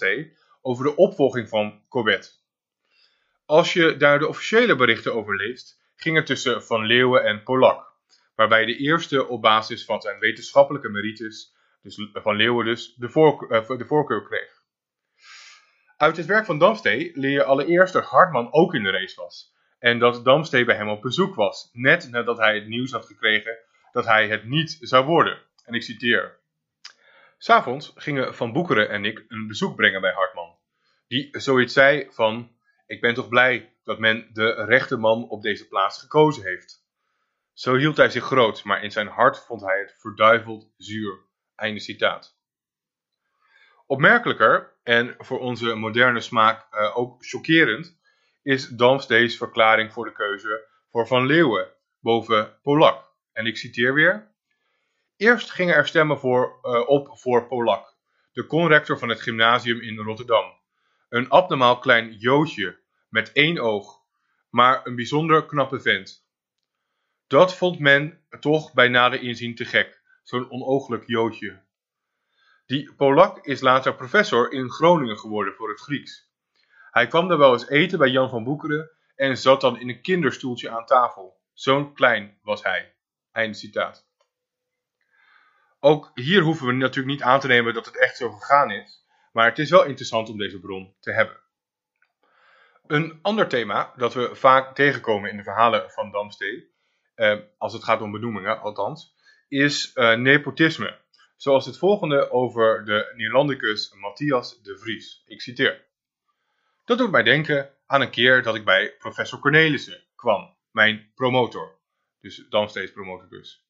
uh, 0.00 0.26
over 0.62 0.84
de 0.84 0.96
opvolging 0.96 1.48
van 1.48 1.82
Corbett. 1.88 2.44
Als 3.44 3.72
je 3.72 3.96
daar 3.96 4.18
de 4.18 4.28
officiële 4.28 4.76
berichten 4.76 5.14
over 5.14 5.36
leest, 5.36 5.80
ging 5.96 6.16
het 6.16 6.26
tussen 6.26 6.62
Van 6.62 6.86
Leeuwen 6.86 7.24
en 7.24 7.42
Polak, 7.42 7.92
waarbij 8.34 8.64
de 8.64 8.76
eerste 8.76 9.26
op 9.26 9.42
basis 9.42 9.84
van 9.84 10.00
zijn 10.00 10.18
wetenschappelijke 10.18 10.88
merites, 10.88 11.54
dus 11.82 12.08
Van 12.12 12.36
Leeuwen 12.36 12.64
dus, 12.64 12.94
de, 12.94 13.08
voorkeur, 13.08 13.70
uh, 13.70 13.78
de 13.78 13.86
voorkeur 13.86 14.22
kreeg. 14.22 14.62
Uit 15.96 16.16
het 16.16 16.26
werk 16.26 16.44
van 16.44 16.58
Damstee 16.58 17.10
leer 17.14 17.30
je 17.30 17.44
allereerst 17.44 17.92
dat 17.92 18.04
Hartman 18.04 18.52
ook 18.52 18.74
in 18.74 18.82
de 18.82 18.90
race 18.90 19.20
was, 19.20 19.56
en 19.78 19.98
dat 19.98 20.24
Damstee 20.24 20.64
bij 20.64 20.76
hem 20.76 20.88
op 20.88 21.02
bezoek 21.02 21.34
was, 21.34 21.70
net 21.72 22.10
nadat 22.10 22.38
hij 22.38 22.54
het 22.54 22.66
nieuws 22.66 22.92
had 22.92 23.06
gekregen 23.06 23.58
dat 23.92 24.04
hij 24.04 24.28
het 24.28 24.44
niet 24.44 24.78
zou 24.80 25.04
worden. 25.04 25.42
En 25.64 25.74
ik 25.74 25.82
citeer. 25.82 26.38
S'avonds 27.38 27.92
gingen 27.94 28.34
Van 28.34 28.52
Boekeren 28.52 28.88
en 28.88 29.04
ik 29.04 29.24
een 29.28 29.46
bezoek 29.46 29.76
brengen 29.76 30.00
bij 30.00 30.12
Hartman. 30.12 30.56
Die 31.06 31.28
zoiets 31.30 31.72
zei 31.72 32.06
van, 32.10 32.56
ik 32.86 33.00
ben 33.00 33.14
toch 33.14 33.28
blij 33.28 33.72
dat 33.84 33.98
men 33.98 34.30
de 34.32 34.64
rechte 34.64 34.96
man 34.96 35.28
op 35.28 35.42
deze 35.42 35.68
plaats 35.68 36.00
gekozen 36.00 36.42
heeft. 36.44 36.86
Zo 37.52 37.74
hield 37.74 37.96
hij 37.96 38.10
zich 38.10 38.24
groot, 38.24 38.64
maar 38.64 38.82
in 38.82 38.90
zijn 38.90 39.06
hart 39.06 39.38
vond 39.38 39.60
hij 39.60 39.78
het 39.78 39.94
verduiveld 39.98 40.72
zuur. 40.76 41.18
Einde 41.54 41.80
citaat. 41.80 42.36
Opmerkelijker, 43.86 44.72
en 44.82 45.14
voor 45.18 45.38
onze 45.38 45.74
moderne 45.74 46.20
smaak 46.20 46.66
uh, 46.74 46.96
ook 46.98 47.26
chockerend, 47.26 47.97
is 48.42 48.68
Damstees 48.68 49.36
verklaring 49.36 49.92
voor 49.92 50.04
de 50.04 50.12
keuze 50.12 50.66
voor 50.90 51.06
Van 51.06 51.26
Leeuwen 51.26 51.72
boven 52.00 52.58
Polak. 52.62 53.06
En 53.32 53.46
ik 53.46 53.56
citeer 53.56 53.94
weer. 53.94 54.34
Eerst 55.16 55.50
gingen 55.50 55.74
er 55.74 55.86
stemmen 55.86 56.18
voor, 56.18 56.58
uh, 56.62 56.88
op 56.88 57.18
voor 57.18 57.46
Polak, 57.46 57.96
de 58.32 58.46
conrector 58.46 58.98
van 58.98 59.08
het 59.08 59.20
gymnasium 59.20 59.80
in 59.80 59.98
Rotterdam. 59.98 60.52
Een 61.08 61.28
abnormaal 61.28 61.78
klein 61.78 62.12
joodje 62.12 62.78
met 63.08 63.32
één 63.32 63.58
oog, 63.58 64.02
maar 64.50 64.86
een 64.86 64.94
bijzonder 64.94 65.46
knappe 65.46 65.80
vent. 65.80 66.26
Dat 67.26 67.54
vond 67.54 67.78
men 67.78 68.24
toch 68.40 68.72
bij 68.72 68.88
nader 68.88 69.22
inzien 69.22 69.54
te 69.54 69.64
gek, 69.64 70.02
zo'n 70.22 70.50
onooglijk 70.50 71.06
joodje. 71.06 71.62
Die 72.66 72.94
Polak 72.94 73.46
is 73.46 73.60
later 73.60 73.94
professor 73.94 74.52
in 74.52 74.70
Groningen 74.70 75.18
geworden 75.18 75.54
voor 75.54 75.68
het 75.68 75.80
Grieks. 75.80 76.27
Hij 76.98 77.06
kwam 77.06 77.28
daar 77.28 77.38
wel 77.38 77.52
eens 77.52 77.68
eten 77.68 77.98
bij 77.98 78.08
Jan 78.08 78.28
van 78.28 78.44
Boekeren 78.44 78.90
en 79.16 79.36
zat 79.36 79.60
dan 79.60 79.80
in 79.80 79.88
een 79.88 80.00
kinderstoeltje 80.00 80.70
aan 80.70 80.86
tafel. 80.86 81.40
Zo'n 81.52 81.94
klein 81.94 82.38
was 82.42 82.62
hij. 82.62 82.94
Einde 83.32 83.56
citaat. 83.56 84.06
Ook 85.80 86.10
hier 86.14 86.42
hoeven 86.42 86.66
we 86.66 86.72
natuurlijk 86.72 87.14
niet 87.14 87.22
aan 87.22 87.40
te 87.40 87.46
nemen 87.46 87.74
dat 87.74 87.86
het 87.86 87.98
echt 87.98 88.16
zo 88.16 88.30
gegaan 88.30 88.70
is, 88.70 89.06
maar 89.32 89.48
het 89.48 89.58
is 89.58 89.70
wel 89.70 89.84
interessant 89.84 90.28
om 90.28 90.38
deze 90.38 90.60
bron 90.60 90.94
te 91.00 91.12
hebben. 91.12 91.36
Een 92.86 93.18
ander 93.22 93.48
thema 93.48 93.92
dat 93.96 94.14
we 94.14 94.34
vaak 94.34 94.74
tegenkomen 94.74 95.30
in 95.30 95.36
de 95.36 95.42
verhalen 95.42 95.90
van 95.90 96.10
Damstee, 96.10 96.70
eh, 97.14 97.38
als 97.58 97.72
het 97.72 97.84
gaat 97.84 98.00
om 98.00 98.10
benoemingen 98.10 98.60
althans, 98.60 99.14
is 99.48 99.92
eh, 99.92 100.16
nepotisme. 100.16 100.98
Zoals 101.36 101.66
het 101.66 101.78
volgende 101.78 102.30
over 102.30 102.84
de 102.84 103.12
Nederlandicus 103.16 103.94
Matthias 103.94 104.62
de 104.62 104.78
Vries. 104.78 105.22
Ik 105.26 105.40
citeer. 105.40 105.87
Dat 106.88 106.98
doet 106.98 107.10
mij 107.10 107.22
denken 107.22 107.70
aan 107.86 108.00
een 108.00 108.10
keer 108.10 108.42
dat 108.42 108.54
ik 108.54 108.64
bij 108.64 108.96
professor 108.98 109.38
Cornelissen 109.38 110.04
kwam, 110.14 110.56
mijn 110.70 111.12
promotor. 111.14 111.78
Dus 112.20 112.46
Damsteeds 112.48 112.92
promotorcus. 112.92 113.66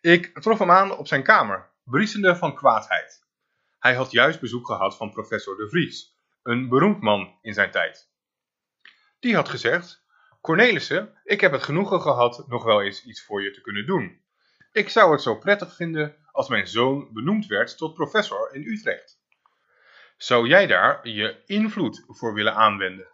Ik 0.00 0.40
trof 0.40 0.58
hem 0.58 0.70
aan 0.70 0.96
op 0.96 1.06
zijn 1.06 1.22
kamer, 1.22 1.70
briesende 1.84 2.36
van 2.36 2.54
kwaadheid. 2.54 3.24
Hij 3.78 3.94
had 3.94 4.10
juist 4.10 4.40
bezoek 4.40 4.66
gehad 4.66 4.96
van 4.96 5.10
professor 5.10 5.56
de 5.56 5.68
Vries, 5.68 6.16
een 6.42 6.68
beroemd 6.68 7.00
man 7.00 7.38
in 7.42 7.54
zijn 7.54 7.70
tijd. 7.70 8.10
Die 9.20 9.34
had 9.34 9.48
gezegd, 9.48 10.04
Cornelissen, 10.40 11.20
ik 11.24 11.40
heb 11.40 11.52
het 11.52 11.62
genoegen 11.62 12.00
gehad 12.00 12.48
nog 12.48 12.64
wel 12.64 12.82
eens 12.82 13.04
iets 13.04 13.24
voor 13.24 13.42
je 13.42 13.50
te 13.50 13.60
kunnen 13.60 13.86
doen. 13.86 14.20
Ik 14.72 14.88
zou 14.88 15.12
het 15.12 15.22
zo 15.22 15.36
prettig 15.36 15.74
vinden 15.74 16.16
als 16.32 16.48
mijn 16.48 16.66
zoon 16.66 17.12
benoemd 17.12 17.46
werd 17.46 17.76
tot 17.76 17.94
professor 17.94 18.54
in 18.54 18.66
Utrecht. 18.66 19.24
Zou 20.16 20.46
jij 20.48 20.66
daar 20.66 21.08
je 21.08 21.42
invloed 21.46 22.04
voor 22.06 22.34
willen 22.34 22.54
aanwenden? 22.54 23.08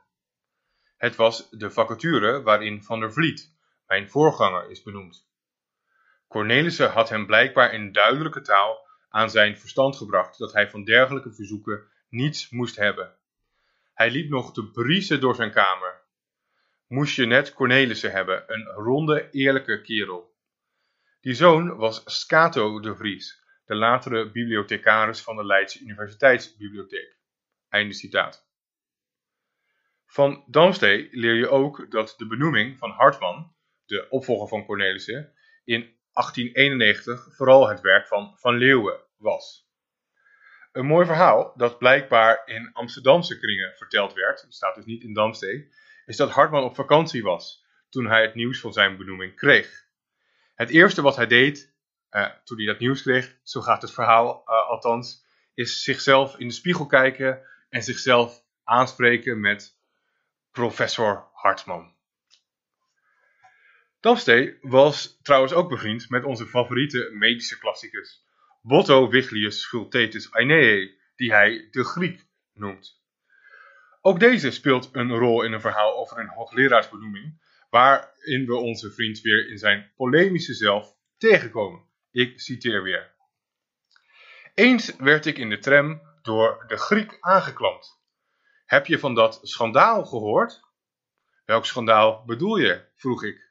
Het 0.97 1.17
was 1.17 1.51
de 1.51 1.71
vacature 1.71 2.43
waarin 2.43 2.83
Van 2.83 3.01
der 3.01 3.13
Vliet, 3.13 3.55
mijn 3.87 4.11
voorganger, 4.11 4.71
is 4.71 4.83
benoemd. 4.83 5.29
Cornelissen 6.29 6.91
had 6.91 7.09
hem 7.09 7.27
blijkbaar 7.27 7.73
in 7.73 7.93
duidelijke 7.93 8.41
taal 8.41 8.87
aan 9.09 9.31
zijn 9.31 9.59
verstand 9.59 9.97
gebracht 9.97 10.39
dat 10.39 10.53
hij 10.53 10.71
van 10.71 10.85
dergelijke 10.85 11.33
verzoeken 11.33 11.91
niets 12.09 12.51
moest 12.51 12.77
hebben. 12.77 13.17
Hij 13.95 14.11
liep 14.11 14.31
nog 14.31 14.53
te 14.53 14.71
briesen 14.71 15.21
door 15.21 15.35
zijn 15.35 15.53
kamer. 15.53 16.01
Moest 16.87 17.17
je 17.17 17.27
net 17.27 17.55
Cornelissen 17.55 18.11
hebben, 18.11 18.45
een 18.47 18.65
ronde, 18.65 19.31
eerlijke 19.31 19.81
kerel. 19.81 20.35
Die 21.21 21.35
zoon 21.35 21.77
was 21.77 22.03
Scato 22.05 22.81
de 22.81 22.97
Vries, 22.97 23.42
de 23.73 23.79
latere 23.79 24.31
bibliothecaris 24.31 25.21
van 25.21 25.37
de 25.37 25.45
Leidse 25.45 25.81
Universiteitsbibliotheek. 25.81 27.17
Einde 27.69 27.95
citaat. 27.95 28.47
Van 30.07 30.45
Damstee 30.47 31.09
leer 31.11 31.35
je 31.35 31.49
ook 31.49 31.91
dat 31.91 32.15
de 32.17 32.27
benoeming 32.27 32.79
van 32.79 32.91
Hartman, 32.91 33.55
de 33.87 34.07
opvolger 34.09 34.49
van 34.49 34.65
Cornelissen, 34.65 35.33
in 35.65 35.81
1891 36.13 37.37
vooral 37.37 37.69
het 37.69 37.81
werk 37.81 38.07
van 38.07 38.35
Van 38.39 38.57
Leeuwen 38.57 39.01
was. 39.17 39.71
Een 40.73 40.87
mooi 40.87 41.07
verhaal 41.07 41.53
dat 41.57 41.79
blijkbaar 41.79 42.43
in 42.45 42.73
Amsterdamse 42.73 43.39
kringen 43.39 43.73
verteld 43.77 44.13
werd, 44.13 44.47
staat 44.49 44.75
dus 44.75 44.85
niet 44.85 45.03
in 45.03 45.15
Damstee, 45.15 45.73
is 46.07 46.17
dat 46.17 46.31
Hartman 46.31 46.65
op 46.65 46.75
vakantie 46.75 47.23
was 47.23 47.67
toen 47.89 48.07
hij 48.07 48.23
het 48.23 48.35
nieuws 48.35 48.61
van 48.61 48.73
zijn 48.73 48.97
benoeming 48.97 49.37
kreeg. 49.37 49.87
Het 50.55 50.71
eerste 50.71 51.03
wat 51.03 51.17
hij 51.17 51.27
deed 51.27 51.72
uh, 52.13 52.29
toen 52.45 52.57
hij 52.57 52.67
dat 52.67 52.79
nieuws 52.79 53.03
kreeg, 53.03 53.37
zo 53.43 53.61
gaat 53.61 53.83
het 53.83 53.93
verhaal 53.93 54.43
uh, 54.47 54.69
althans, 54.69 55.25
is 55.55 55.83
zichzelf 55.83 56.39
in 56.39 56.49
de 56.49 56.55
spiegel 56.55 56.87
kijken 56.87 57.43
en 57.69 57.83
zichzelf 57.83 58.45
aanspreken 58.65 59.41
met 59.41 59.79
professor 60.51 61.29
Hartman. 61.33 61.95
Damstee 64.01 64.59
was 64.61 65.19
trouwens 65.23 65.53
ook 65.53 65.69
bevriend 65.69 66.09
met 66.09 66.25
onze 66.25 66.47
favoriete 66.47 67.11
medische 67.13 67.59
klassicus, 67.59 68.25
Botto 68.63 69.09
Viglius 69.09 69.61
Schultetus 69.61 70.33
Aeneae, 70.33 70.99
die 71.17 71.33
hij 71.33 71.69
de 71.71 71.85
Griek 71.85 72.27
noemt. 72.53 73.01
Ook 74.01 74.21
deze 74.21 74.51
speelt 74.51 74.89
een 74.93 75.11
rol 75.11 75.43
in 75.43 75.53
een 75.53 75.61
verhaal 75.61 75.97
over 75.97 76.19
een 76.19 76.29
hoogleraarsbenoeming, 76.29 77.41
waarin 77.71 78.47
we 78.47 78.55
onze 78.55 78.93
vriend 78.93 79.21
weer 79.21 79.49
in 79.49 79.59
zijn 79.59 79.93
polemische 79.97 80.55
zelf 80.55 80.97
tegenkomen. 81.19 81.91
Ik 82.13 82.41
citeer 82.41 82.83
weer. 82.83 83.15
Eens 84.55 84.97
werd 84.97 85.27
ik 85.27 85.39
in 85.39 85.49
de 85.49 85.59
tram 85.59 86.03
door 86.23 86.65
de 86.67 86.77
Griek 86.77 87.17
aangeklampt. 87.21 88.01
Heb 88.67 88.87
je 88.87 88.99
van 88.99 89.15
dat 89.15 89.39
schandaal 89.43 90.05
gehoord? 90.05 90.61
Welk 91.45 91.67
schandaal 91.67 92.25
bedoel 92.25 92.57
je? 92.57 92.85
vroeg 92.95 93.25
ik. 93.25 93.51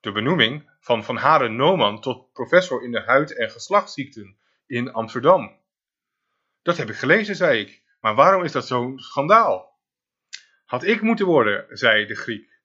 De 0.00 0.12
benoeming 0.12 0.70
van 0.80 1.04
Van 1.04 1.16
Haren 1.16 1.56
Noman 1.56 2.00
tot 2.00 2.32
professor 2.32 2.82
in 2.82 2.90
de 2.90 3.00
huid- 3.00 3.36
en 3.36 3.50
geslachtsziekten 3.50 4.38
in 4.66 4.92
Amsterdam. 4.92 5.60
Dat 6.62 6.76
heb 6.76 6.88
ik 6.88 6.96
gelezen, 6.96 7.36
zei 7.36 7.60
ik. 7.60 7.82
Maar 8.00 8.14
waarom 8.14 8.44
is 8.44 8.52
dat 8.52 8.66
zo'n 8.66 8.98
schandaal? 8.98 9.80
Had 10.64 10.84
ik 10.84 11.00
moeten 11.00 11.26
worden, 11.26 11.66
zei 11.76 12.06
de 12.06 12.14
Griek. 12.14 12.60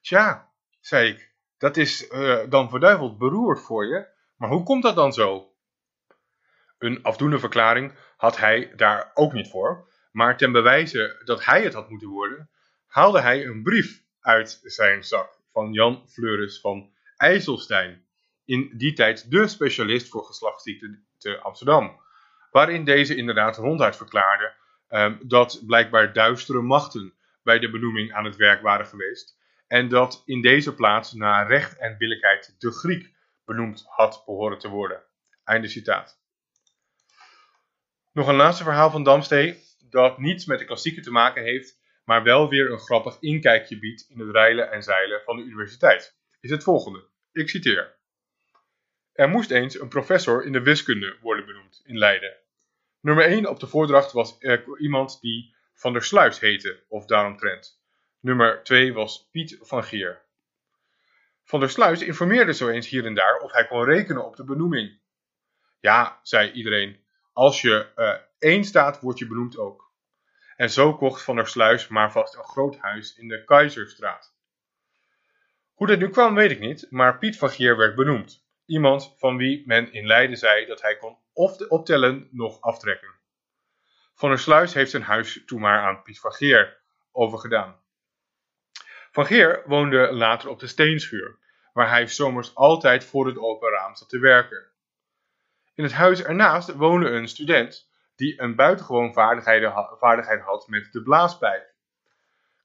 Tja, 0.00 0.52
zei 0.80 1.08
ik, 1.08 1.33
dat 1.58 1.76
is 1.76 2.10
uh, 2.10 2.38
dan 2.48 2.70
verduiveld 2.70 3.18
beroerd 3.18 3.60
voor 3.60 3.86
je, 3.86 4.06
maar 4.36 4.48
hoe 4.48 4.62
komt 4.62 4.82
dat 4.82 4.96
dan 4.96 5.12
zo? 5.12 5.52
Een 6.78 7.02
afdoende 7.02 7.38
verklaring 7.38 7.92
had 8.16 8.36
hij 8.36 8.72
daar 8.76 9.10
ook 9.14 9.32
niet 9.32 9.50
voor, 9.50 9.88
maar 10.12 10.36
ten 10.36 10.52
bewijze 10.52 11.22
dat 11.24 11.44
hij 11.44 11.62
het 11.62 11.74
had 11.74 11.90
moeten 11.90 12.08
worden, 12.08 12.50
haalde 12.86 13.20
hij 13.20 13.46
een 13.46 13.62
brief 13.62 14.02
uit 14.20 14.60
zijn 14.62 15.04
zak 15.04 15.38
van 15.52 15.72
Jan 15.72 16.08
Fleuris 16.08 16.60
van 16.60 16.92
IJsselstein, 17.16 18.04
in 18.44 18.70
die 18.76 18.92
tijd 18.92 19.30
de 19.30 19.48
specialist 19.48 20.08
voor 20.08 20.24
geslachtsziekten 20.24 21.06
te 21.18 21.38
Amsterdam, 21.38 22.00
waarin 22.50 22.84
deze 22.84 23.16
inderdaad 23.16 23.56
ronduit 23.56 23.96
verklaarde 23.96 24.54
um, 24.90 25.18
dat 25.22 25.62
blijkbaar 25.66 26.12
duistere 26.12 26.62
machten 26.62 27.14
bij 27.42 27.58
de 27.58 27.70
benoeming 27.70 28.12
aan 28.12 28.24
het 28.24 28.36
werk 28.36 28.62
waren 28.62 28.86
geweest 28.86 29.33
en 29.66 29.88
dat 29.88 30.22
in 30.26 30.42
deze 30.42 30.74
plaats 30.74 31.12
naar 31.12 31.46
recht 31.46 31.76
en 31.78 31.98
billijkheid 31.98 32.54
de 32.58 32.72
Griek 32.72 33.14
benoemd 33.44 33.84
had 33.86 34.22
behoren 34.26 34.58
te 34.58 34.68
worden. 34.68 35.02
Einde 35.44 35.68
citaat. 35.68 36.22
Nog 38.12 38.28
een 38.28 38.34
laatste 38.34 38.64
verhaal 38.64 38.90
van 38.90 39.02
Damstee 39.02 39.62
dat 39.90 40.18
niets 40.18 40.44
met 40.44 40.58
de 40.58 40.64
klassieken 40.64 41.02
te 41.02 41.10
maken 41.10 41.42
heeft, 41.42 41.80
maar 42.04 42.22
wel 42.22 42.48
weer 42.48 42.70
een 42.70 42.78
grappig 42.78 43.16
inkijkje 43.20 43.78
biedt 43.78 44.06
in 44.08 44.18
het 44.18 44.30
reilen 44.30 44.70
en 44.70 44.82
zeilen 44.82 45.22
van 45.24 45.36
de 45.36 45.42
universiteit, 45.42 46.16
is 46.40 46.50
het 46.50 46.62
volgende. 46.62 47.08
Ik 47.32 47.48
citeer. 47.48 47.96
Er 49.12 49.28
moest 49.28 49.50
eens 49.50 49.80
een 49.80 49.88
professor 49.88 50.44
in 50.44 50.52
de 50.52 50.62
wiskunde 50.62 51.16
worden 51.20 51.46
benoemd 51.46 51.82
in 51.84 51.98
Leiden. 51.98 52.36
Nummer 53.00 53.24
1 53.24 53.46
op 53.46 53.60
de 53.60 53.66
voordracht 53.66 54.12
was 54.12 54.36
er 54.38 54.78
iemand 54.78 55.20
die 55.20 55.54
Van 55.74 55.92
der 55.92 56.02
Sluis 56.02 56.40
heette, 56.40 56.82
of 56.88 57.06
daaromtrent. 57.06 57.82
Nummer 58.24 58.62
2 58.62 58.92
was 58.92 59.28
Piet 59.30 59.58
van 59.60 59.84
Geer. 59.84 60.22
Van 61.42 61.60
der 61.60 61.70
Sluis 61.70 62.02
informeerde 62.02 62.54
zo 62.54 62.68
eens 62.68 62.88
hier 62.88 63.06
en 63.06 63.14
daar 63.14 63.38
of 63.38 63.52
hij 63.52 63.66
kon 63.66 63.84
rekenen 63.84 64.24
op 64.24 64.36
de 64.36 64.44
benoeming. 64.44 65.00
Ja, 65.80 66.20
zei 66.22 66.50
iedereen, 66.50 67.04
als 67.32 67.60
je 67.60 67.92
uh, 67.96 68.14
één 68.38 68.64
staat, 68.64 69.00
word 69.00 69.18
je 69.18 69.26
benoemd 69.26 69.58
ook. 69.58 69.92
En 70.56 70.70
zo 70.70 70.96
kocht 70.96 71.22
Van 71.22 71.36
der 71.36 71.46
Sluis 71.46 71.88
maar 71.88 72.12
vast 72.12 72.34
een 72.34 72.44
groot 72.44 72.76
huis 72.76 73.16
in 73.16 73.28
de 73.28 73.44
Keizerstraat. 73.44 74.34
Hoe 75.74 75.86
dat 75.86 75.98
nu 75.98 76.08
kwam, 76.08 76.34
weet 76.34 76.50
ik 76.50 76.60
niet, 76.60 76.86
maar 76.90 77.18
Piet 77.18 77.38
van 77.38 77.50
Geer 77.50 77.76
werd 77.76 77.94
benoemd. 77.94 78.46
Iemand 78.66 79.14
van 79.18 79.36
wie 79.36 79.62
men 79.66 79.92
in 79.92 80.06
Leiden 80.06 80.36
zei 80.36 80.66
dat 80.66 80.82
hij 80.82 80.96
kon 80.96 81.18
of 81.32 81.60
optellen 81.68 82.28
nog 82.30 82.60
aftrekken. 82.60 83.14
Van 84.14 84.28
der 84.28 84.38
Sluis 84.38 84.74
heeft 84.74 84.90
zijn 84.90 85.02
huis 85.02 85.42
toen 85.46 85.60
maar 85.60 85.80
aan 85.80 86.02
Piet 86.02 86.20
van 86.20 86.32
Geer 86.32 86.82
overgedaan. 87.12 87.82
Van 89.14 89.26
Geer 89.26 89.62
woonde 89.66 90.12
later 90.12 90.48
op 90.48 90.60
de 90.60 90.66
Steenschuur, 90.66 91.38
waar 91.72 91.88
hij 91.88 92.06
zomers 92.06 92.54
altijd 92.54 93.04
voor 93.04 93.26
het 93.26 93.38
open 93.38 93.70
raam 93.70 93.94
zat 93.94 94.08
te 94.08 94.18
werken. 94.18 94.66
In 95.74 95.84
het 95.84 95.92
huis 95.92 96.22
ernaast 96.22 96.72
woonde 96.72 97.10
een 97.10 97.28
student 97.28 97.90
die 98.16 98.40
een 98.40 98.54
buitengewoon 98.54 99.12
vaardigheid 99.12 100.40
had 100.40 100.68
met 100.68 100.92
de 100.92 101.02
blaaspijp. 101.02 101.72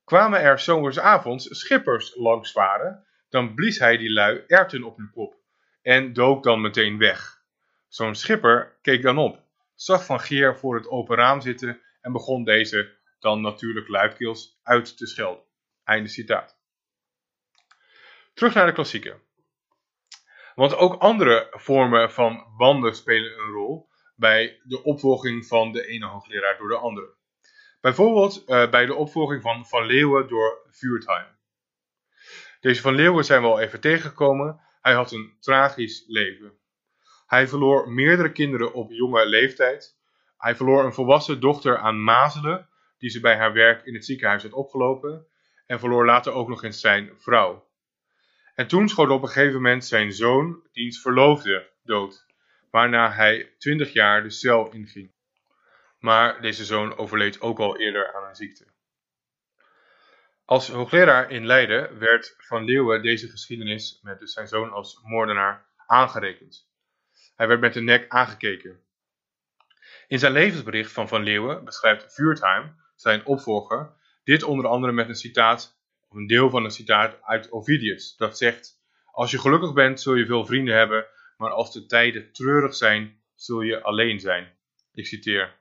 Kwamen 0.06 0.42
er 0.42 0.60
zomersavonds 0.60 1.60
schippers 1.60 2.16
langs 2.16 2.52
varen, 2.52 3.06
dan 3.30 3.54
blies 3.54 3.80
hij 3.80 3.98
die 3.98 4.12
lui 4.12 4.44
erten 4.48 4.84
op 4.84 4.98
hun 4.98 5.12
kop 5.14 5.36
en 5.82 6.14
dook 6.14 6.44
dan 6.44 6.62
meteen 6.62 6.98
weg. 6.98 7.42
Zo'n 7.88 8.16
schipper 8.16 8.78
keek 8.82 9.02
dan 9.02 9.18
op, 9.18 9.44
zag 9.76 10.06
Van 10.06 10.20
Geer 10.20 10.58
voor 10.58 10.76
het 10.76 10.88
open 10.88 11.18
raam 11.18 11.42
zitten 11.42 11.82
en 12.02 12.12
begon 12.12 12.44
deze 12.44 12.98
dan 13.20 13.42
natuurlijk 13.42 13.88
luidkeels 13.88 14.60
uit 14.64 14.98
te 14.98 15.08
schelden. 15.08 15.48
Einde 15.90 16.10
citaat. 16.10 16.58
Terug 18.34 18.54
naar 18.54 18.66
de 18.66 18.72
klassieken. 18.72 19.22
Want 20.56 20.76
ook 20.76 21.02
andere 21.02 21.48
vormen 21.52 22.12
van 22.12 22.46
banden 22.58 22.96
spelen 22.96 23.40
een 23.40 23.52
rol 23.52 23.90
bij 24.16 24.62
de 24.64 24.84
opvolging 24.84 25.46
van 25.46 25.72
de 25.72 25.88
ene 25.88 26.06
hoogleraar 26.06 26.58
door 26.58 26.68
de 26.68 26.78
andere. 26.78 27.16
Bijvoorbeeld 27.82 28.44
uh, 28.48 28.70
bij 28.70 28.86
de 28.86 28.94
opvolging 28.94 29.42
van 29.42 29.66
Van 29.66 29.86
Leeuwen 29.86 30.28
door 30.28 30.68
Vuurtheim. 30.70 31.28
Deze 32.60 32.82
Van 32.82 32.96
Leeuwen 32.96 33.26
zijn 33.26 33.42
we 33.42 33.48
al 33.48 33.60
even 33.60 33.82
tegengekomen. 33.82 34.62
Hij 34.82 34.94
had 34.94 35.12
een 35.12 35.38
tragisch 35.40 36.04
leven. 36.08 36.58
Hij 37.26 37.48
verloor 37.48 37.92
meerdere 37.92 38.32
kinderen 38.32 38.74
op 38.74 38.92
jonge 38.92 39.26
leeftijd. 39.26 39.98
Hij 40.38 40.56
verloor 40.56 40.84
een 40.86 40.94
volwassen 40.94 41.40
dochter 41.40 41.78
aan 41.78 42.04
mazelen, 42.04 42.70
die 42.98 43.10
ze 43.10 43.20
bij 43.20 43.38
haar 43.38 43.54
werk 43.54 43.86
in 43.86 43.94
het 43.94 44.06
ziekenhuis 44.06 44.44
had 44.44 44.54
opgelopen. 44.54 45.28
En 45.70 45.80
verloor 45.80 46.06
later 46.06 46.34
ook 46.34 46.48
nog 46.48 46.64
eens 46.64 46.80
zijn 46.80 47.12
vrouw. 47.18 47.68
En 48.56 48.68
toen 48.68 48.90
schoot 48.90 49.10
op 49.10 49.22
een 49.22 49.28
gegeven 49.28 49.54
moment 49.54 49.86
zijn 49.86 50.14
zoon, 50.14 50.64
diens 50.72 51.02
verloofde, 51.02 51.70
dood. 51.84 52.26
Waarna 52.72 53.12
hij 53.12 53.54
twintig 53.58 53.94
jaar 53.94 54.24
de 54.24 54.30
cel 54.30 54.72
inging. 54.72 55.12
Maar 56.00 56.42
deze 56.42 56.66
zoon 56.66 56.98
overleed 56.98 57.42
ook 57.42 57.60
al 57.60 57.78
eerder 57.78 58.14
aan 58.14 58.28
een 58.28 58.36
ziekte. 58.36 58.66
Als 60.46 60.70
hoogleraar 60.70 61.32
in 61.32 61.46
Leiden 61.46 62.00
werd 62.00 62.36
Van 62.38 62.64
Leeuwen 62.64 63.02
deze 63.02 63.28
geschiedenis 63.28 64.00
met 64.02 64.20
dus 64.20 64.34
zijn 64.34 64.48
zoon 64.48 64.72
als 64.72 65.00
moordenaar 65.04 65.66
aangerekend. 65.88 66.70
Hij 67.36 67.48
werd 67.48 67.60
met 67.60 67.74
de 67.74 67.82
nek 67.82 68.06
aangekeken. 68.08 68.84
In 70.08 70.20
zijn 70.20 70.32
levensbericht 70.32 70.92
van 70.92 71.08
Van 71.08 71.24
Leeuwen 71.24 71.66
beschrijft 71.66 72.14
Vuurtheim, 72.14 72.76
zijn 72.96 73.26
opvolger, 73.26 73.98
dit 74.30 74.44
onder 74.44 74.68
andere 74.68 74.94
met 74.94 75.10
een 75.10 75.16
citaat, 75.16 75.80
of 76.10 76.18
een 76.18 76.28
deel 76.28 76.50
van 76.50 76.64
een 76.64 76.72
citaat 76.72 77.22
uit 77.22 77.52
Ovidius, 77.52 78.16
dat 78.16 78.38
zegt: 78.38 78.82
Als 79.12 79.32
je 79.32 79.40
gelukkig 79.40 79.74
bent, 79.74 80.02
zul 80.02 80.16
je 80.16 80.26
veel 80.26 80.46
vrienden 80.46 80.76
hebben, 80.76 81.06
maar 81.38 81.52
als 81.52 81.74
de 81.74 81.86
tijden 81.86 82.32
treurig 82.32 82.76
zijn, 82.76 83.22
zul 83.36 83.62
je 83.62 83.82
alleen 83.82 84.20
zijn. 84.20 84.58
Ik 84.94 85.08
citeer. 85.08 85.56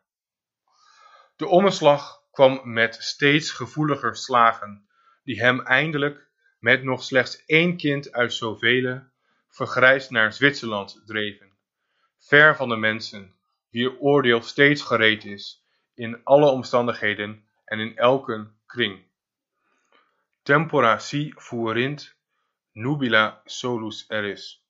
De 1.37 1.47
omslag 1.47 2.23
kwam 2.31 2.61
met 2.65 2.95
steeds 2.95 3.51
gevoeliger 3.51 4.17
slagen, 4.17 4.89
die 5.23 5.41
hem 5.41 5.61
eindelijk, 5.61 6.29
met 6.59 6.83
nog 6.83 7.03
slechts 7.03 7.45
één 7.47 7.77
kind 7.77 8.13
uit 8.13 8.33
zoveel, 8.33 9.03
vergrijsd 9.49 10.11
naar 10.11 10.33
Zwitserland 10.33 11.03
dreven. 11.07 11.53
Ver 12.19 12.57
van 12.57 12.69
de 12.69 12.77
mensen, 12.77 13.35
wier 13.71 13.99
oordeel 13.99 14.43
steeds 14.43 14.83
gereed 14.83 15.25
is, 15.25 15.65
in 15.95 16.21
alle 16.25 16.51
omstandigheden 16.51 17.45
en 17.65 17.79
in 17.79 17.97
elke 17.97 18.57
kring. 18.69 19.03
Tempora 20.43 20.99
si 20.99 21.33
fuerint, 21.37 22.17
nubila 22.73 23.41
solus 23.45 24.05
eris, 24.09 24.65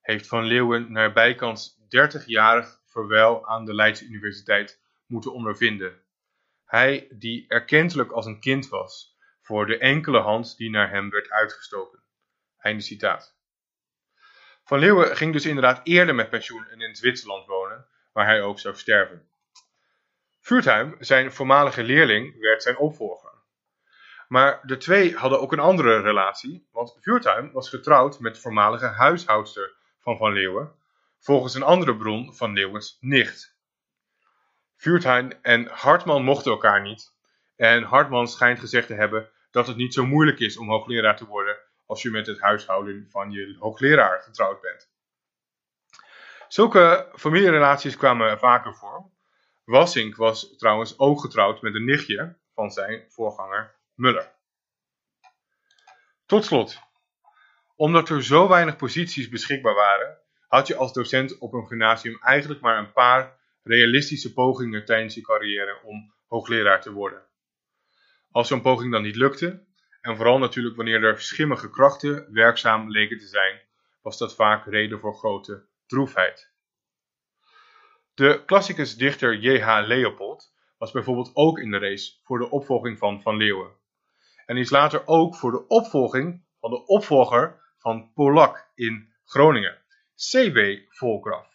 heeft 0.00 0.26
Van 0.26 0.44
Leeuwen 0.44 0.92
naar 0.92 1.12
bijkans 1.12 1.78
30-jarig 1.84 2.80
verwijl 2.86 3.46
aan 3.46 3.64
de 3.64 3.74
Leidse 3.74 4.04
Universiteit 4.04 4.80
moeten 5.06 5.32
ondervinden. 5.32 6.02
Hij 6.64 7.08
die 7.10 7.44
erkentelijk 7.48 8.10
als 8.10 8.26
een 8.26 8.40
kind 8.40 8.68
was, 8.68 9.16
voor 9.40 9.66
de 9.66 9.78
enkele 9.78 10.20
hand 10.20 10.56
die 10.56 10.70
naar 10.70 10.90
hem 10.90 11.10
werd 11.10 11.30
uitgestoken. 11.30 12.02
Einde 12.58 12.82
citaat. 12.82 13.36
Van 14.64 14.78
Leeuwen 14.78 15.16
ging 15.16 15.32
dus 15.32 15.46
inderdaad 15.46 15.80
eerder 15.84 16.14
met 16.14 16.30
pensioen 16.30 16.66
en 16.66 16.80
in 16.80 16.94
Zwitserland 16.94 17.46
wonen, 17.46 17.86
waar 18.12 18.26
hij 18.26 18.42
ook 18.42 18.58
zou 18.58 18.76
sterven. 18.76 19.28
Vuurtheim, 20.40 20.96
zijn 20.98 21.32
voormalige 21.32 21.82
leerling, 21.82 22.40
werd 22.40 22.62
zijn 22.62 22.76
opvolger. 22.76 23.33
Maar 24.28 24.60
de 24.62 24.76
twee 24.76 25.16
hadden 25.16 25.40
ook 25.40 25.52
een 25.52 25.58
andere 25.58 26.00
relatie, 26.00 26.68
want 26.72 26.96
Vuurtheim 27.00 27.52
was 27.52 27.68
getrouwd 27.68 28.20
met 28.20 28.34
de 28.34 28.40
voormalige 28.40 28.86
huishoudster 28.86 29.74
van 30.00 30.16
Van 30.16 30.32
Leeuwen, 30.32 30.72
volgens 31.18 31.54
een 31.54 31.62
andere 31.62 31.96
bron 31.96 32.34
van 32.34 32.52
Leeuwens 32.52 32.98
nicht. 33.00 33.56
Vuurtheim 34.76 35.32
en 35.42 35.66
Hartman 35.66 36.24
mochten 36.24 36.50
elkaar 36.50 36.82
niet, 36.82 37.14
en 37.56 37.82
Hartman 37.82 38.28
schijnt 38.28 38.58
gezegd 38.58 38.86
te 38.86 38.94
hebben 38.94 39.30
dat 39.50 39.66
het 39.66 39.76
niet 39.76 39.94
zo 39.94 40.06
moeilijk 40.06 40.38
is 40.38 40.56
om 40.56 40.68
hoogleraar 40.68 41.16
te 41.16 41.26
worden 41.26 41.58
als 41.86 42.02
je 42.02 42.10
met 42.10 42.26
het 42.26 42.40
huishouden 42.40 43.06
van 43.10 43.30
je 43.30 43.56
hoogleraar 43.58 44.22
getrouwd 44.22 44.60
bent. 44.60 44.92
Zulke 46.48 47.08
familierelaties 47.14 47.96
kwamen 47.96 48.38
vaker 48.38 48.74
voor. 48.74 49.10
Wassink 49.64 50.16
was 50.16 50.56
trouwens 50.56 50.98
ook 50.98 51.20
getrouwd 51.20 51.62
met 51.62 51.74
een 51.74 51.84
nichtje 51.84 52.36
van 52.54 52.70
zijn 52.70 53.04
voorganger 53.08 53.74
Muller. 53.94 54.32
Tot 56.26 56.44
slot, 56.44 56.80
omdat 57.76 58.08
er 58.08 58.24
zo 58.24 58.48
weinig 58.48 58.76
posities 58.76 59.28
beschikbaar 59.28 59.74
waren, 59.74 60.18
had 60.48 60.66
je 60.66 60.76
als 60.76 60.92
docent 60.92 61.38
op 61.38 61.52
een 61.52 61.66
gymnasium 61.66 62.18
eigenlijk 62.20 62.60
maar 62.60 62.78
een 62.78 62.92
paar 62.92 63.38
realistische 63.62 64.32
pogingen 64.32 64.84
tijdens 64.84 65.14
je 65.14 65.20
carrière 65.20 65.80
om 65.82 66.14
hoogleraar 66.26 66.80
te 66.80 66.92
worden. 66.92 67.22
Als 68.30 68.48
zo'n 68.48 68.62
poging 68.62 68.92
dan 68.92 69.02
niet 69.02 69.16
lukte, 69.16 69.64
en 70.00 70.16
vooral 70.16 70.38
natuurlijk 70.38 70.76
wanneer 70.76 71.04
er 71.04 71.20
schimmige 71.20 71.70
krachten 71.70 72.32
werkzaam 72.32 72.90
leken 72.90 73.18
te 73.18 73.26
zijn, 73.26 73.60
was 74.02 74.18
dat 74.18 74.34
vaak 74.34 74.66
reden 74.66 75.00
voor 75.00 75.14
grote 75.14 75.66
droefheid. 75.86 76.52
De 78.14 78.42
klassicus 78.46 78.96
dichter 78.96 79.36
J.H. 79.36 79.86
Leopold 79.86 80.52
was 80.78 80.92
bijvoorbeeld 80.92 81.30
ook 81.34 81.58
in 81.58 81.70
de 81.70 81.78
race 81.78 82.12
voor 82.22 82.38
de 82.38 82.50
opvolging 82.50 82.98
van 82.98 83.22
Van 83.22 83.36
Leeuwen. 83.36 83.82
En 84.46 84.56
is 84.56 84.70
later 84.70 85.06
ook 85.06 85.36
voor 85.36 85.50
de 85.50 85.66
opvolging 85.66 86.44
van 86.60 86.70
de 86.70 86.86
opvolger 86.86 87.62
van 87.78 88.12
Polak 88.12 88.70
in 88.74 89.12
Groningen, 89.24 89.78
C.W. 90.30 90.58
Volgraf. 90.88 91.46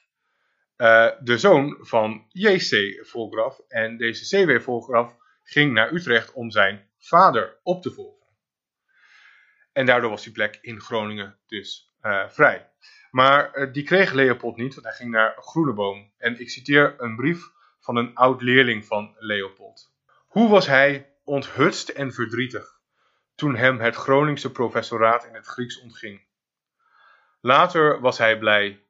Uh, 0.78 1.10
de 1.20 1.38
zoon 1.38 1.78
van 1.80 2.26
J.C. 2.30 3.00
Volgraf. 3.06 3.60
En 3.68 3.98
deze 3.98 4.46
C.W. 4.46 4.62
Volgraf 4.62 5.16
ging 5.44 5.74
naar 5.74 5.94
Utrecht 5.94 6.34
om 6.34 6.52
zijn 6.52 6.90
vader 6.98 7.60
op 7.64 7.82
te 7.82 7.92
volgen. 7.92 8.28
En 9.72 9.86
daardoor 9.86 10.10
was 10.10 10.24
die 10.24 10.34
plek 10.34 10.58
in 10.62 10.82
Groningen 10.82 11.38
dus 11.48 11.94
uh, 12.02 12.30
vrij. 12.30 12.70
Maar 13.12 13.58
uh, 13.58 13.74
die 13.74 13.84
kreeg 13.84 14.12
Leopold 14.12 14.58
niet, 14.58 14.74
want 14.74 14.86
hij 14.86 14.96
ging 14.96 15.12
naar 15.12 15.36
Groeneboom. 15.38 16.12
En 16.18 16.40
ik 16.40 16.50
citeer 16.50 16.96
een 16.98 17.16
brief 17.16 17.50
van 17.80 17.96
een 17.96 18.16
oud 18.16 18.42
leerling 18.42 18.86
van 18.86 19.16
Leopold. 19.18 19.94
Hoe 20.28 20.50
was 20.50 20.68
hij 20.68 21.14
onthutst 21.24 21.90
en 21.90 22.14
verdrietig 22.14 22.79
toen 23.40 23.56
hem 23.56 23.80
het 23.80 23.96
Groningse 23.96 24.52
professoraat 24.52 25.26
in 25.26 25.34
het 25.34 25.46
Grieks 25.46 25.82
ontging. 25.82 26.22
Later 27.42 28.00
was 28.00 28.18
hij 28.18 28.38
blij. 28.38 28.84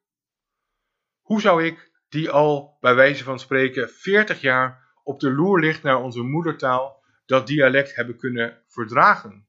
Hoe 1.21 1.41
zou 1.41 1.65
ik, 1.65 1.91
die 2.09 2.29
al 2.29 2.77
bij 2.79 2.95
wijze 2.95 3.23
van 3.23 3.39
spreken 3.39 3.89
40 3.89 4.41
jaar 4.41 4.88
op 5.03 5.19
de 5.19 5.31
loer 5.31 5.59
ligt 5.59 5.83
naar 5.83 6.01
onze 6.01 6.21
moedertaal, 6.21 7.03
dat 7.25 7.47
dialect 7.47 7.95
hebben 7.95 8.17
kunnen 8.17 8.63
verdragen? 8.67 9.47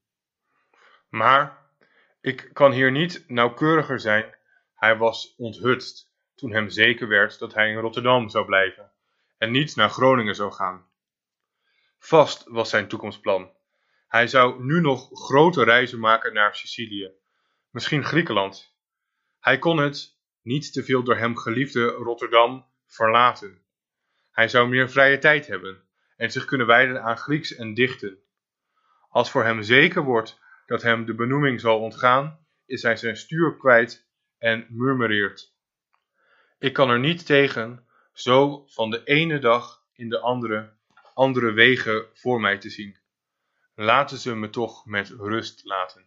Maar 1.09 1.57
ik 2.21 2.49
kan 2.53 2.71
hier 2.71 2.91
niet 2.91 3.23
nauwkeuriger 3.27 3.99
zijn. 3.99 4.35
Hij 4.75 4.97
was 4.97 5.35
onthutst 5.37 6.11
toen 6.35 6.51
hem 6.51 6.69
zeker 6.69 7.07
werd 7.07 7.39
dat 7.39 7.53
hij 7.53 7.69
in 7.69 7.77
Rotterdam 7.77 8.29
zou 8.29 8.45
blijven 8.45 8.91
en 9.37 9.51
niet 9.51 9.75
naar 9.75 9.89
Groningen 9.89 10.35
zou 10.35 10.51
gaan. 10.51 10.85
Vast 11.99 12.43
was 12.47 12.69
zijn 12.69 12.87
toekomstplan. 12.87 13.51
Hij 14.11 14.27
zou 14.27 14.63
nu 14.63 14.81
nog 14.81 15.09
grote 15.13 15.63
reizen 15.63 15.99
maken 15.99 16.33
naar 16.33 16.55
Sicilië, 16.55 17.11
misschien 17.69 18.03
Griekenland. 18.03 18.75
Hij 19.39 19.59
kon 19.59 19.77
het, 19.77 20.17
niet 20.41 20.73
te 20.73 20.83
veel 20.83 21.03
door 21.03 21.15
hem 21.15 21.37
geliefde 21.37 21.85
Rotterdam, 21.85 22.65
verlaten. 22.87 23.61
Hij 24.31 24.47
zou 24.47 24.69
meer 24.69 24.89
vrije 24.89 25.17
tijd 25.17 25.47
hebben 25.47 25.81
en 26.15 26.31
zich 26.31 26.45
kunnen 26.45 26.67
wijden 26.67 27.03
aan 27.03 27.17
Grieks 27.17 27.55
en 27.55 27.73
dichten. 27.73 28.17
Als 29.09 29.31
voor 29.31 29.43
hem 29.43 29.63
zeker 29.63 30.03
wordt 30.03 30.39
dat 30.65 30.81
hem 30.81 31.05
de 31.05 31.15
benoeming 31.15 31.59
zal 31.61 31.79
ontgaan, 31.79 32.45
is 32.65 32.81
hij 32.81 32.95
zijn 32.95 33.17
stuur 33.17 33.57
kwijt 33.57 34.07
en 34.37 34.65
murmureert. 34.69 35.53
Ik 36.59 36.73
kan 36.73 36.89
er 36.89 36.99
niet 36.99 37.25
tegen, 37.25 37.85
zo 38.13 38.65
van 38.67 38.89
de 38.89 39.03
ene 39.03 39.39
dag 39.39 39.83
in 39.93 40.09
de 40.09 40.19
andere, 40.19 40.73
andere 41.13 41.51
wegen 41.51 42.05
voor 42.13 42.41
mij 42.41 42.57
te 42.57 42.69
zien. 42.69 43.00
Laten 43.75 44.17
ze 44.17 44.35
me 44.35 44.49
toch 44.49 44.85
met 44.85 45.09
rust 45.09 45.65
laten. 45.65 46.05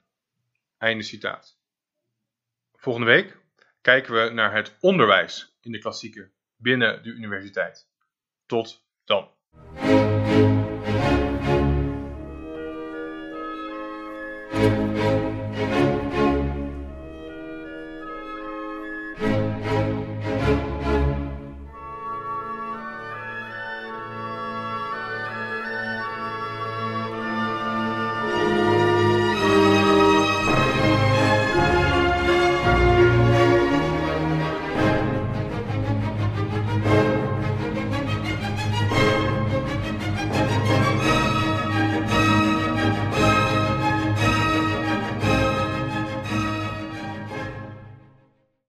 Einde 0.79 1.03
citaat. 1.03 1.59
Volgende 2.75 3.09
week 3.09 3.39
kijken 3.81 4.15
we 4.15 4.31
naar 4.31 4.55
het 4.55 4.77
onderwijs 4.81 5.57
in 5.61 5.73
de 5.73 5.79
klassieken 5.79 6.33
binnen 6.57 7.03
de 7.03 7.11
universiteit. 7.11 7.89
Tot 8.47 8.87
dan. 9.05 9.31